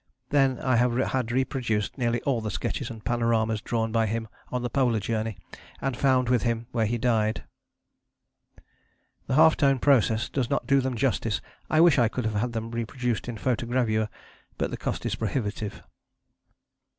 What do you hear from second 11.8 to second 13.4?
wish I could have had them reproduced in